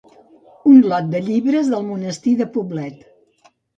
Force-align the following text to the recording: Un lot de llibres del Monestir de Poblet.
Un 0.69 0.77
lot 0.93 1.11
de 1.11 1.21
llibres 1.27 1.69
del 1.73 1.85
Monestir 1.91 2.33
de 2.41 2.49
Poblet. 2.57 3.05